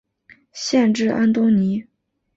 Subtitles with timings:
[0.51, 1.85] 县治安东尼。